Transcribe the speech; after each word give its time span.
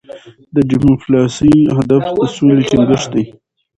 د 0.55 0.57
ډيپلوماسی 0.69 1.55
هدف 1.77 2.01
د 2.17 2.19
سولې 2.35 2.63
ټینګښت 2.69 3.07
دی. 3.13 3.23